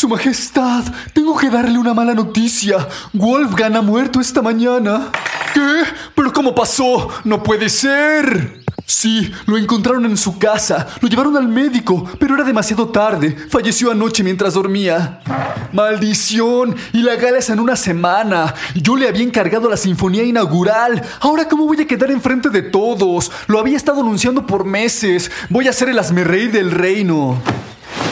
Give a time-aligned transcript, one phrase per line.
[0.00, 2.88] Su Majestad, tengo que darle una mala noticia.
[3.12, 5.12] Wolfgang ha muerto esta mañana.
[5.52, 5.82] ¿Qué?
[6.14, 7.10] ¿Pero cómo pasó?
[7.24, 8.62] No puede ser.
[8.86, 13.36] Sí, lo encontraron en su casa, lo llevaron al médico, pero era demasiado tarde.
[13.50, 15.20] Falleció anoche mientras dormía.
[15.74, 16.76] ¡Maldición!
[16.94, 18.54] Y la gala es en una semana.
[18.74, 21.02] Yo le había encargado la sinfonía inaugural.
[21.20, 23.30] Ahora, ¿cómo voy a quedar enfrente de todos?
[23.48, 25.30] Lo había estado anunciando por meses.
[25.50, 27.38] Voy a ser el asmerrey del reino.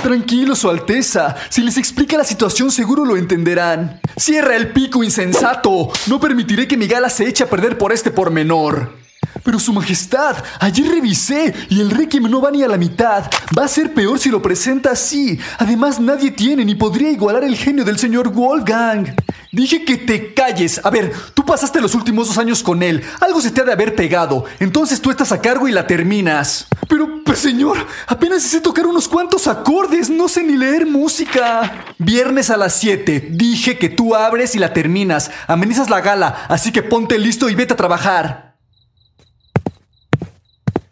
[0.02, 1.36] Tranquilo, Su Alteza.
[1.48, 4.00] Si les explica la situación, seguro lo entenderán.
[4.16, 5.90] Cierra el pico, insensato.
[6.06, 8.97] No permitiré que mi gala se eche a perder por este pormenor.
[9.44, 13.24] Pero Su Majestad, ayer revisé y el Requiem no va ni a la mitad.
[13.56, 15.38] Va a ser peor si lo presenta así.
[15.58, 19.14] Además, nadie tiene ni podría igualar el genio del señor Wolfgang.
[19.50, 20.80] Dije que te calles.
[20.84, 23.02] A ver, tú pasaste los últimos dos años con él.
[23.20, 24.44] Algo se te ha de haber pegado.
[24.60, 26.66] Entonces tú estás a cargo y la terminas.
[26.88, 30.10] Pero, pues señor, apenas sé tocar unos cuantos acordes.
[30.10, 31.86] No sé ni leer música.
[31.98, 33.28] Viernes a las 7.
[33.30, 35.30] Dije que tú abres y la terminas.
[35.46, 38.47] Amenizas la gala, así que ponte listo y vete a trabajar.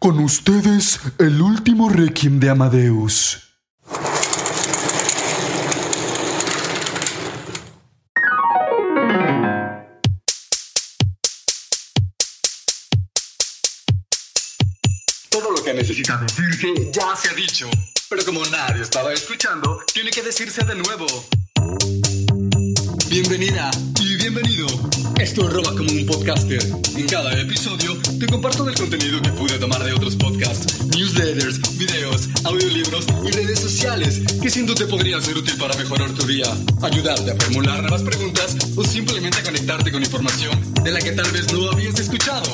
[0.07, 3.39] Con ustedes, el último requiem de Amadeus.
[15.29, 17.69] Todo lo que necesita decirse ya se ha dicho.
[18.09, 21.05] Pero como nadie estaba escuchando, tiene que decirse de nuevo.
[23.09, 23.71] Bienvenida
[24.17, 24.67] bienvenido.
[25.19, 26.61] Esto es Roba como un podcaster.
[26.95, 32.29] En cada episodio te comparto del contenido que pude tomar de otros podcasts, newsletters, videos,
[32.43, 36.45] audiolibros y redes sociales que siento te podrían ser útil para mejorar tu día,
[36.81, 41.29] ayudarte a formular nuevas preguntas o simplemente a conectarte con información de la que tal
[41.31, 42.49] vez no habías escuchado.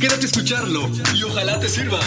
[0.00, 2.00] Quédate a escucharlo y ojalá te sirva.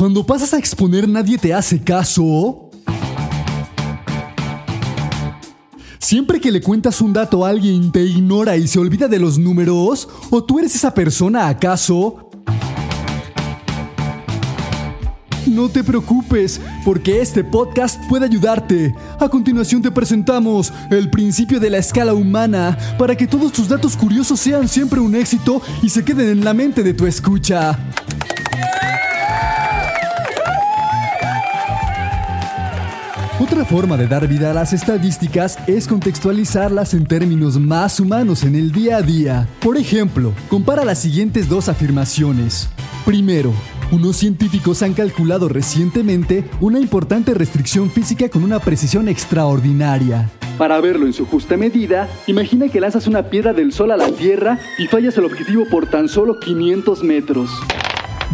[0.00, 2.70] Cuando pasas a exponer nadie te hace caso.
[5.98, 9.38] Siempre que le cuentas un dato a alguien te ignora y se olvida de los
[9.38, 12.30] números, o tú eres esa persona acaso.
[15.46, 18.94] No te preocupes, porque este podcast puede ayudarte.
[19.18, 23.98] A continuación te presentamos el principio de la escala humana para que todos tus datos
[23.98, 27.78] curiosos sean siempre un éxito y se queden en la mente de tu escucha.
[33.40, 38.54] Otra forma de dar vida a las estadísticas es contextualizarlas en términos más humanos en
[38.54, 39.48] el día a día.
[39.60, 42.68] Por ejemplo, compara las siguientes dos afirmaciones.
[43.06, 43.54] Primero,
[43.92, 50.28] unos científicos han calculado recientemente una importante restricción física con una precisión extraordinaria.
[50.58, 54.12] Para verlo en su justa medida, imagina que lanzas una piedra del Sol a la
[54.12, 57.48] Tierra y fallas el objetivo por tan solo 500 metros.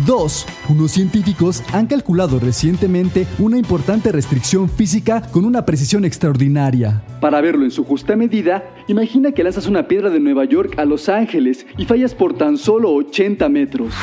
[0.04, 0.46] 2.
[0.68, 7.02] Unos científicos han calculado recientemente una importante restricción física con una precisión extraordinaria.
[7.20, 10.84] Para verlo en su justa medida, imagina que lanzas una piedra de Nueva York a
[10.84, 13.94] Los Ángeles y fallas por tan solo 80 metros.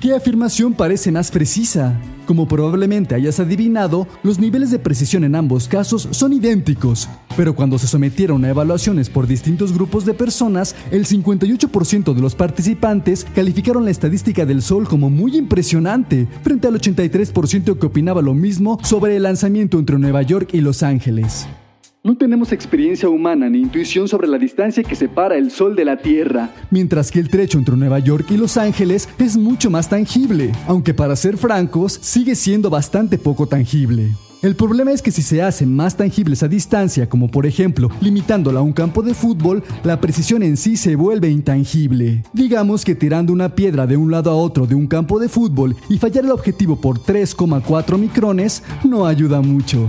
[0.00, 1.98] ¿Qué afirmación parece más precisa?
[2.26, 7.78] Como probablemente hayas adivinado, los niveles de precisión en ambos casos son idénticos, pero cuando
[7.78, 13.84] se sometieron a evaluaciones por distintos grupos de personas, el 58% de los participantes calificaron
[13.84, 19.16] la estadística del Sol como muy impresionante, frente al 83% que opinaba lo mismo sobre
[19.16, 21.46] el lanzamiento entre Nueva York y Los Ángeles.
[22.04, 25.98] No tenemos experiencia humana ni intuición sobre la distancia que separa el Sol de la
[25.98, 30.50] Tierra, mientras que el trecho entre Nueva York y Los Ángeles es mucho más tangible,
[30.66, 34.10] aunque para ser francos sigue siendo bastante poco tangible.
[34.42, 38.58] El problema es que si se hacen más tangibles a distancia, como por ejemplo limitándola
[38.58, 42.24] a un campo de fútbol, la precisión en sí se vuelve intangible.
[42.32, 45.76] Digamos que tirando una piedra de un lado a otro de un campo de fútbol
[45.88, 49.88] y fallar el objetivo por 3,4 micrones no ayuda mucho.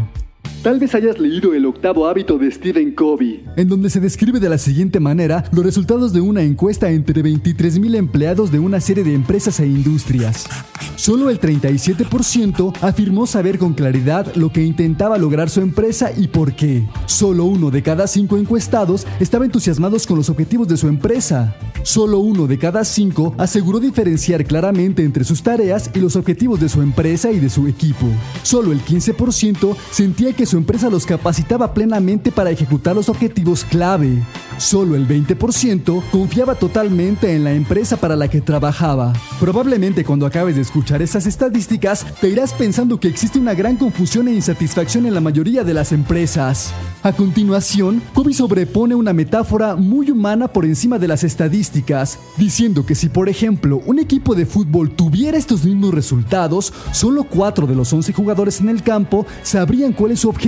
[0.64, 4.48] Tal vez hayas leído El octavo hábito de Stephen Covey, en donde se describe de
[4.48, 9.14] la siguiente manera los resultados de una encuesta entre 23.000 empleados de una serie de
[9.14, 10.48] empresas e industrias.
[10.96, 16.56] Solo el 37% afirmó saber con claridad lo que intentaba lograr su empresa y por
[16.56, 16.88] qué.
[17.08, 21.58] Solo uno de cada cinco encuestados estaba entusiasmados con los objetivos de su empresa.
[21.84, 26.70] Solo uno de cada cinco aseguró diferenciar claramente entre sus tareas y los objetivos de
[26.70, 28.08] su empresa y de su equipo.
[28.44, 34.24] Solo el 15% sentía que su empresa los capacitaba plenamente para ejecutar los objetivos clave.
[34.58, 39.14] Solo el 20% confiaba totalmente en la empresa para la que trabajaba.
[39.40, 44.28] Probablemente cuando acabes de escuchar esas estadísticas, te irás pensando que existe una gran confusión
[44.28, 46.72] e insatisfacción en la mayoría de las empresas.
[47.02, 52.96] A continuación, Kobe sobrepone una metáfora muy humana por encima de las estadísticas, diciendo que
[52.96, 57.92] si por ejemplo un equipo de fútbol tuviera estos mismos resultados, solo 4 de los
[57.92, 60.43] 11 jugadores en el campo sabrían cuál es su objetivo.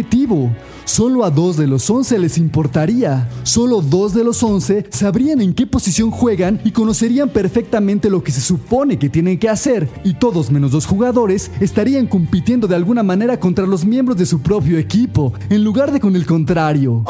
[0.86, 3.30] Solo a 2 de los 11 les importaría.
[3.44, 8.32] Solo 2 de los 11 sabrían en qué posición juegan y conocerían perfectamente lo que
[8.32, 9.90] se supone que tienen que hacer.
[10.04, 14.42] Y todos menos dos jugadores estarían compitiendo de alguna manera contra los miembros de su
[14.42, 17.04] propio equipo, en lugar de con el contrario.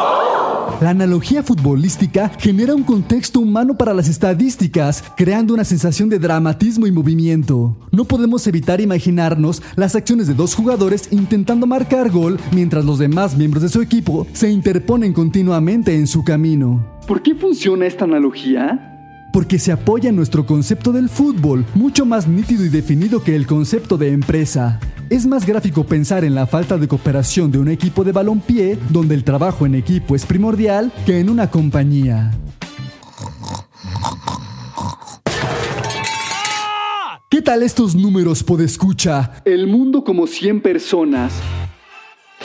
[0.82, 6.88] La analogía futbolística genera un contexto humano para las estadísticas, creando una sensación de dramatismo
[6.88, 7.78] y movimiento.
[7.92, 13.38] No podemos evitar imaginarnos las acciones de dos jugadores intentando marcar gol mientras los demás
[13.38, 16.86] miembros de su equipo se interponen continuamente en su camino.
[17.08, 18.92] ¿Por qué funciona esta analogía?
[19.36, 23.46] porque se apoya en nuestro concepto del fútbol, mucho más nítido y definido que el
[23.46, 24.80] concepto de empresa.
[25.08, 29.14] Es más gráfico pensar en la falta de cooperación de un equipo de balompié, donde
[29.14, 32.32] el trabajo en equipo es primordial, que en una compañía.
[37.30, 39.44] ¿Qué tal estos números, podescucha?
[39.46, 41.34] El mundo como 100 personas.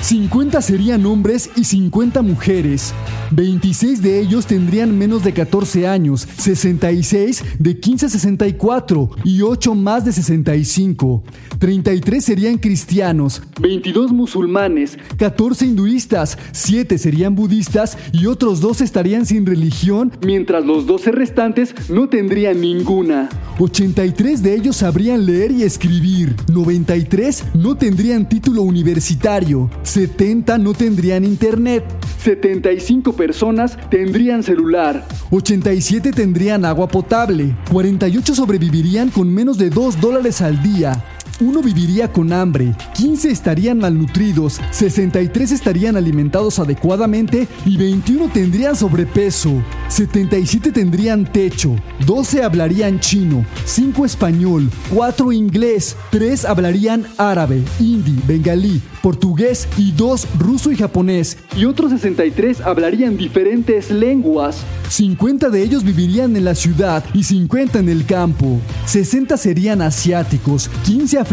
[0.02, 2.94] 50 serían hombres y 50 mujeres.
[3.32, 9.75] 26 de ellos tendrían menos de 14 años, 66 de 15 a 64 y 8
[9.75, 11.23] más de 65.
[11.58, 19.44] 33 serían cristianos, 22 musulmanes, 14 hinduistas, 7 serían budistas y otros 2 estarían sin
[19.44, 23.29] religión, mientras los 12 restantes no tendrían ninguna.
[23.58, 31.25] 83 de ellos sabrían leer y escribir, 93 no tendrían título universitario, 70 no tendrían
[31.25, 31.82] internet,
[32.22, 40.42] 75 personas tendrían celular, 87 tendrían agua potable, 48 sobrevivirían con menos de 2 dólares
[40.42, 41.04] al día,
[41.40, 49.62] uno viviría con hambre, 15 estarían malnutridos, 63 estarían alimentados adecuadamente y 21 tendrían sobrepeso.
[49.88, 51.76] 77 tendrían techo,
[52.06, 60.28] 12 hablarían chino, 5 español, 4 inglés, 3 hablarían árabe, hindi, bengalí, portugués y 2
[60.38, 61.38] ruso y japonés.
[61.56, 64.58] Y otros 63 hablarían diferentes lenguas.
[64.88, 68.60] 50 de ellos vivirían en la ciudad y 50 en el campo.
[68.87, 71.29] 60 serían asiáticos, 15 africanos,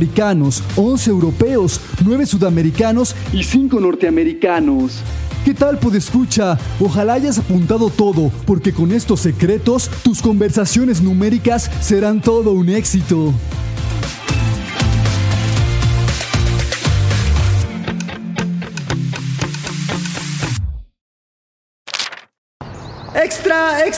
[0.75, 5.01] 11 europeos, 9 sudamericanos y 5 norteamericanos.
[5.43, 6.57] ¿Qué tal, escucha?
[6.79, 13.33] Ojalá hayas apuntado todo, porque con estos secretos, tus conversaciones numéricas serán todo un éxito.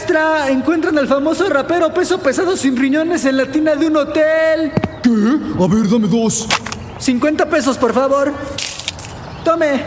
[0.10, 4.72] Encuentran al famoso rapero peso pesado sin riñones en la tina de un hotel.
[5.04, 5.12] ¿Qué?
[5.12, 6.48] A ver, dame dos.
[6.98, 8.34] 50 pesos, por favor.
[9.44, 9.84] Tome.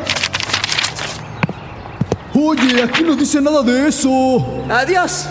[2.35, 4.65] Oye, aquí no dice nada de eso.
[4.71, 5.27] Adiós.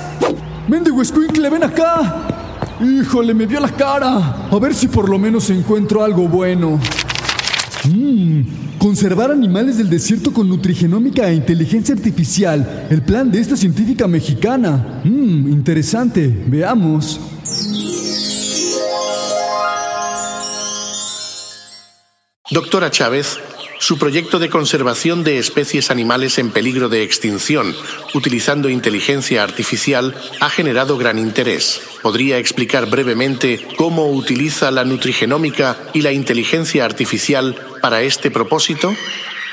[0.67, 2.27] Mendigo Squinkle, ven acá.
[2.81, 4.47] Híjole, me vio la cara.
[4.51, 6.81] A ver si por lo menos encuentro algo bueno.
[7.85, 8.41] Mmm,
[8.81, 12.87] conservar animales del desierto con nutrigenómica e inteligencia artificial.
[12.89, 15.01] El plan de esta científica mexicana.
[15.03, 16.27] Mmm, interesante.
[16.47, 17.19] Veamos.
[22.49, 23.37] Doctora Chávez,
[23.81, 27.75] su proyecto de conservación de especies animales en peligro de extinción,
[28.13, 31.81] utilizando inteligencia artificial, ha generado gran interés.
[32.03, 38.95] ¿Podría explicar brevemente cómo utiliza la nutrigenómica y la inteligencia artificial para este propósito?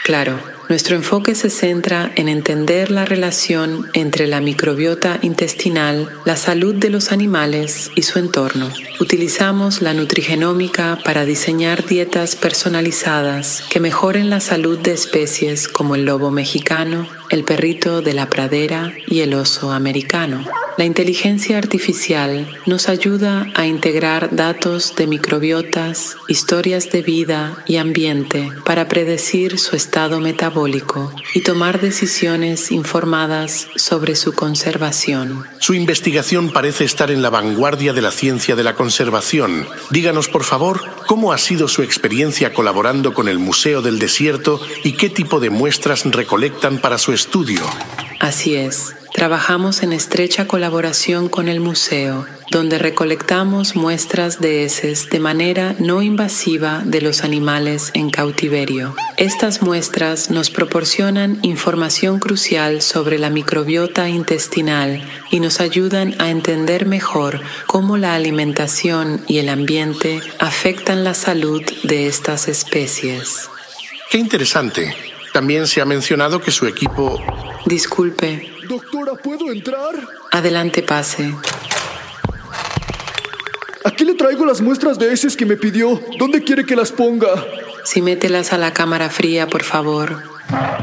[0.04, 0.57] Claro.
[0.68, 6.90] Nuestro enfoque se centra en entender la relación entre la microbiota intestinal, la salud de
[6.90, 8.68] los animales y su entorno.
[9.00, 16.04] Utilizamos la nutrigenómica para diseñar dietas personalizadas que mejoren la salud de especies como el
[16.04, 20.44] lobo mexicano, el perrito de la pradera y el oso americano.
[20.78, 28.48] La inteligencia artificial nos ayuda a integrar datos de microbiotas, historias de vida y ambiente
[28.64, 35.44] para predecir su estado metabólico y tomar decisiones informadas sobre su conservación.
[35.58, 39.66] Su investigación parece estar en la vanguardia de la ciencia de la conservación.
[39.90, 44.92] Díganos, por favor, cómo ha sido su experiencia colaborando con el Museo del Desierto y
[44.92, 47.64] qué tipo de muestras recolectan para su estudio.
[48.20, 48.94] Así es.
[49.12, 56.00] Trabajamos en estrecha colaboración con el museo, donde recolectamos muestras de heces de manera no
[56.00, 58.94] invasiva de los animales en cautiverio.
[59.16, 66.86] Estas muestras nos proporcionan información crucial sobre la microbiota intestinal y nos ayudan a entender
[66.86, 73.50] mejor cómo la alimentación y el ambiente afectan la salud de estas especies.
[74.08, 75.07] Qué interesante.
[75.38, 77.16] También se ha mencionado que su equipo...
[77.64, 79.94] Disculpe, Doctora, ¿puedo entrar?
[80.32, 81.32] adelante pase.
[83.84, 86.02] Aquí le traigo las muestras de heces que me pidió.
[86.18, 87.28] ¿Dónde quiere que las ponga?
[87.84, 90.24] Si mételas a la cámara fría, por favor.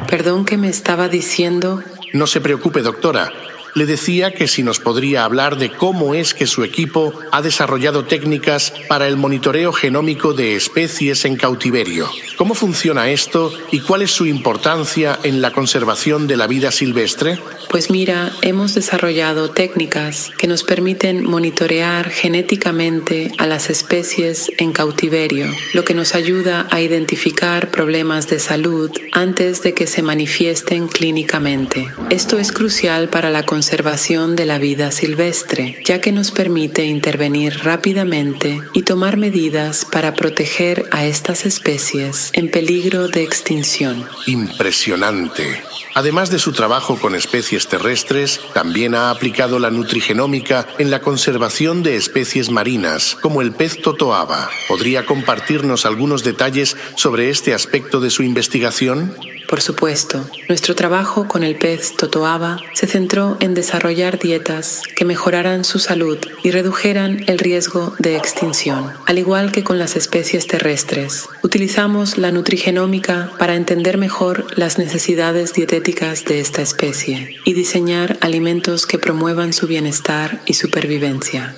[0.08, 1.84] Perdón que me estaba diciendo.
[2.14, 3.34] No se preocupe, doctora.
[3.76, 8.06] Le decía que si nos podría hablar de cómo es que su equipo ha desarrollado
[8.06, 12.10] técnicas para el monitoreo genómico de especies en cautiverio.
[12.38, 17.38] ¿Cómo funciona esto y cuál es su importancia en la conservación de la vida silvestre?
[17.70, 25.48] Pues mira, hemos desarrollado técnicas que nos permiten monitorear genéticamente a las especies en cautiverio,
[25.74, 31.90] lo que nos ayuda a identificar problemas de salud antes de que se manifiesten clínicamente.
[32.10, 37.64] Esto es crucial para la conservación de la vida silvestre, ya que nos permite intervenir
[37.64, 44.06] rápidamente y tomar medidas para proteger a estas especies en peligro de extinción.
[44.28, 45.64] Impresionante.
[45.96, 51.84] Además de su trabajo con especies terrestres, también ha aplicado la nutrigenómica en la conservación
[51.84, 54.50] de especies marinas, como el pez totoaba.
[54.68, 59.16] ¿Podría compartirnos algunos detalles sobre este aspecto de su investigación?
[59.48, 65.64] Por supuesto, nuestro trabajo con el pez totoaba se centró en desarrollar dietas que mejoraran
[65.64, 68.92] su salud y redujeran el riesgo de extinción.
[69.06, 75.54] Al igual que con las especies terrestres, utilizamos la nutrigenómica para entender mejor las necesidades
[75.54, 81.56] dietéticas de esta especie y diseñar alimentos que promuevan su bienestar y supervivencia.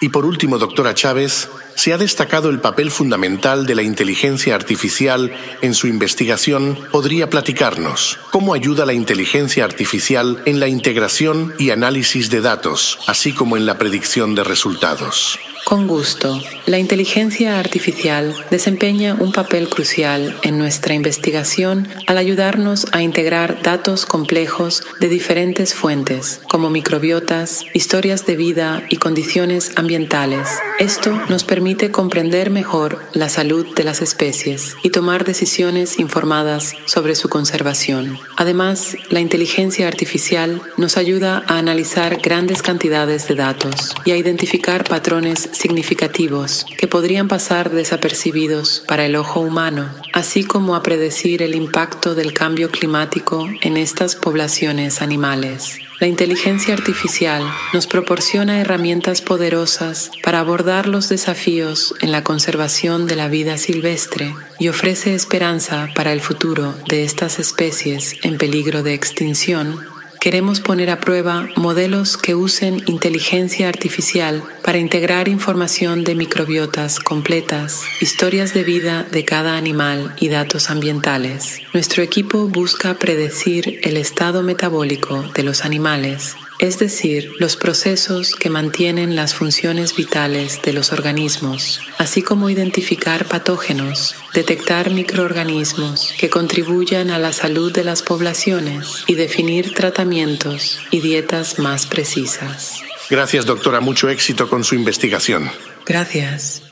[0.00, 5.32] Y por último, doctora Chávez, se ha destacado el papel fundamental de la inteligencia artificial
[5.60, 6.78] en su investigación.
[6.92, 13.32] ¿Podría platicarnos cómo ayuda la inteligencia artificial en la integración y análisis de datos, así
[13.32, 15.38] como en la predicción de resultados?
[15.64, 23.02] Con gusto, la inteligencia artificial desempeña un papel crucial en nuestra investigación al ayudarnos a
[23.02, 30.48] integrar datos complejos de diferentes fuentes, como microbiotas, historias de vida y condiciones ambientales.
[30.78, 37.14] Esto nos permite comprender mejor la salud de las especies y tomar decisiones informadas sobre
[37.14, 38.18] su conservación.
[38.36, 44.84] Además, la inteligencia artificial nos ayuda a analizar grandes cantidades de datos y a identificar
[44.84, 51.54] patrones significativos que podrían pasar desapercibidos para el ojo humano, así como a predecir el
[51.54, 55.78] impacto del cambio climático en estas poblaciones animales.
[56.00, 63.16] La inteligencia artificial nos proporciona herramientas poderosas para abordar los desafíos en la conservación de
[63.16, 68.94] la vida silvestre y ofrece esperanza para el futuro de estas especies en peligro de
[68.94, 69.87] extinción
[70.20, 77.82] Queremos poner a prueba modelos que usen inteligencia artificial para integrar información de microbiotas completas,
[78.00, 81.60] historias de vida de cada animal y datos ambientales.
[81.72, 88.50] Nuestro equipo busca predecir el estado metabólico de los animales es decir, los procesos que
[88.50, 97.10] mantienen las funciones vitales de los organismos, así como identificar patógenos, detectar microorganismos que contribuyan
[97.10, 102.82] a la salud de las poblaciones y definir tratamientos y dietas más precisas.
[103.08, 103.80] Gracias, doctora.
[103.80, 105.50] Mucho éxito con su investigación.
[105.86, 106.64] Gracias.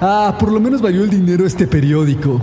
[0.00, 2.40] Ah, por lo menos valió el dinero este periódico.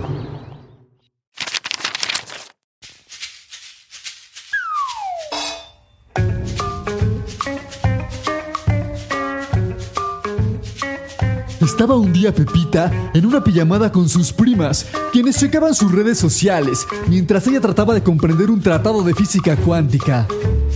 [11.68, 16.86] Estaba un día Pepita en una pijamada con sus primas, quienes checaban sus redes sociales,
[17.08, 20.26] mientras ella trataba de comprender un tratado de física cuántica.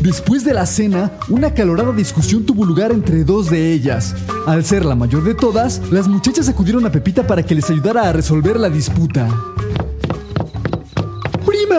[0.02, 4.14] Después de la cena, una acalorada discusión tuvo lugar entre dos de ellas.
[4.46, 8.06] Al ser la mayor de todas, las muchachas acudieron a Pepita para que les ayudara
[8.06, 9.26] a resolver la disputa.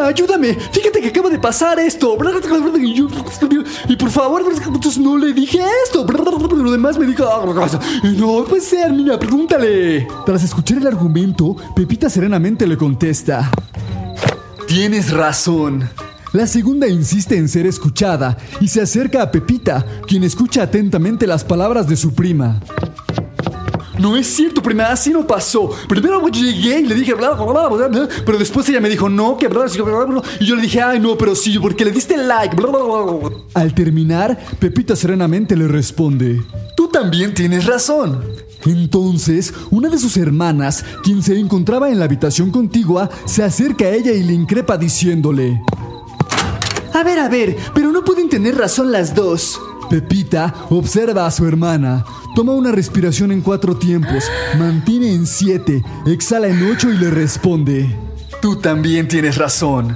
[0.02, 0.56] Ayúdame.
[0.56, 2.18] Fíjate que acaba de pasar esto.
[3.88, 4.44] Y por favor,
[5.00, 6.06] no le dije esto.
[6.06, 7.26] Lo demás me dijo,
[8.18, 10.08] no puede ser, niña, pregúntale.
[10.26, 13.52] Tras escuchar el argumento, Pepita serenamente le contesta.
[14.68, 15.90] Tienes razón.
[16.34, 21.44] La segunda insiste en ser escuchada y se acerca a Pepita, quien escucha atentamente las
[21.44, 22.60] palabras de su prima.
[24.00, 25.70] No es cierto, prima, así no pasó.
[25.88, 29.48] Primero llegué y le dije, bla, bla, bla, pero después ella me dijo, no, que
[29.48, 32.56] bla, bla, bla, y yo le dije, ay, no, pero sí, porque le diste like.
[32.56, 33.30] Bla, bla, bla.
[33.54, 36.42] Al terminar, Pepita serenamente le responde,
[36.76, 38.24] tú también tienes razón.
[38.66, 43.90] Entonces, una de sus hermanas, quien se encontraba en la habitación contigua, se acerca a
[43.90, 45.62] ella y le increpa diciéndole,
[46.94, 49.60] a ver, a ver, pero no pueden tener razón las dos.
[49.90, 54.26] Pepita observa a su hermana, toma una respiración en cuatro tiempos,
[54.58, 57.96] mantiene en siete, exhala en ocho y le responde,
[58.44, 59.96] Tú también tienes razón.